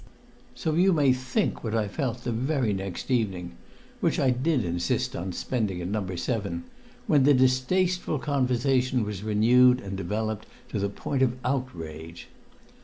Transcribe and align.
So 0.55 0.73
you 0.73 0.93
may 0.93 1.13
think 1.13 1.63
what 1.63 1.75
I 1.75 1.87
felt 1.87 2.23
the 2.23 2.31
very 2.31 2.73
next 2.73 3.11
evening 3.11 3.51
which 3.99 4.17
I 4.19 4.31
did 4.31 4.65
insist 4.65 5.15
on 5.15 5.31
spending 5.31 5.79
at 5.79 5.89
No. 5.89 6.07
7 6.15 6.63
when 7.05 7.21
the 7.23 7.35
distasteful 7.35 8.17
conversation 8.17 9.03
was 9.03 9.21
renewed 9.21 9.79
and 9.79 9.95
developed 9.95 10.47
to 10.69 10.79
the 10.79 10.89
point 10.89 11.21
of 11.21 11.35
outrage. 11.45 12.29